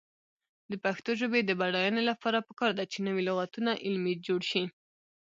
[0.71, 4.63] د پښتو ژبې د بډاینې لپاره پکار ده چې نوي لغتونه علمي جوړ شي.